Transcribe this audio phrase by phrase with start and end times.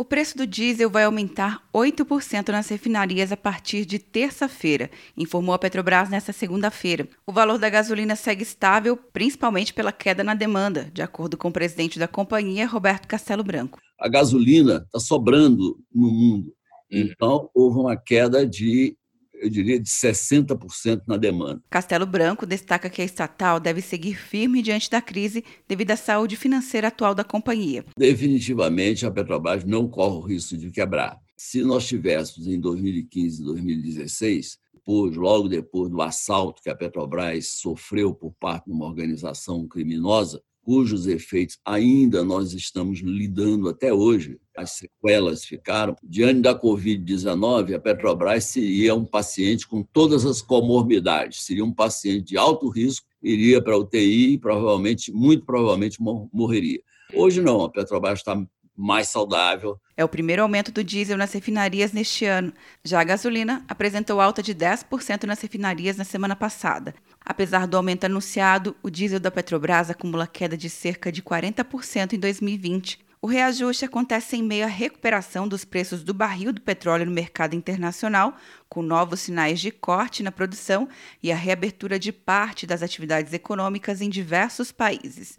[0.00, 5.58] O preço do diesel vai aumentar 8% nas refinarias a partir de terça-feira, informou a
[5.58, 7.06] Petrobras nesta segunda-feira.
[7.26, 11.52] O valor da gasolina segue estável, principalmente pela queda na demanda, de acordo com o
[11.52, 13.78] presidente da companhia, Roberto Castelo Branco.
[14.00, 16.46] A gasolina está sobrando no mundo.
[16.46, 16.52] Uhum.
[16.90, 18.96] Então, houve uma queda de
[19.40, 21.62] eu diria, de 60% na demanda.
[21.70, 26.36] Castelo Branco destaca que a estatal deve seguir firme diante da crise devido à saúde
[26.36, 27.84] financeira atual da companhia.
[27.96, 31.18] Definitivamente, a Petrobras não corre o risco de quebrar.
[31.36, 37.48] Se nós tivéssemos em 2015 e 2016, depois, logo depois do assalto que a Petrobras
[37.48, 44.38] sofreu por parte de uma organização criminosa, cujos efeitos ainda nós estamos lidando até hoje,
[44.56, 45.96] as sequelas ficaram.
[46.00, 52.28] Diante da Covid-19, a Petrobras seria um paciente com todas as comorbidades, seria um paciente
[52.28, 55.98] de alto risco, iria para a UTI e provavelmente, muito provavelmente,
[56.32, 56.80] morreria.
[57.12, 58.40] Hoje não, a Petrobras está
[58.80, 59.78] mais saudável.
[59.96, 62.52] É o primeiro aumento do diesel nas refinarias neste ano.
[62.82, 66.94] Já a gasolina apresentou alta de 10% nas refinarias na semana passada.
[67.22, 72.18] Apesar do aumento anunciado, o diesel da Petrobras acumula queda de cerca de 40% em
[72.18, 72.98] 2020.
[73.22, 77.54] O reajuste acontece em meio à recuperação dos preços do barril do petróleo no mercado
[77.54, 78.34] internacional,
[78.66, 80.88] com novos sinais de corte na produção
[81.22, 85.38] e a reabertura de parte das atividades econômicas em diversos países.